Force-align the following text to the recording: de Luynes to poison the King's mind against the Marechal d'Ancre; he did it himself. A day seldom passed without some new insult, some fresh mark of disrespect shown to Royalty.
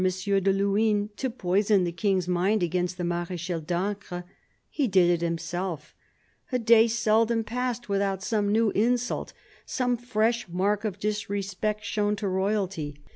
de 0.03 0.51
Luynes 0.51 1.11
to 1.15 1.29
poison 1.29 1.83
the 1.83 1.91
King's 1.91 2.27
mind 2.27 2.63
against 2.63 2.97
the 2.97 3.03
Marechal 3.03 3.59
d'Ancre; 3.59 4.23
he 4.67 4.87
did 4.87 5.11
it 5.11 5.21
himself. 5.21 5.93
A 6.51 6.57
day 6.57 6.87
seldom 6.87 7.43
passed 7.43 7.87
without 7.87 8.23
some 8.23 8.51
new 8.51 8.71
insult, 8.71 9.31
some 9.63 9.95
fresh 9.95 10.47
mark 10.49 10.85
of 10.85 10.97
disrespect 10.99 11.85
shown 11.85 12.15
to 12.15 12.27
Royalty. 12.27 12.99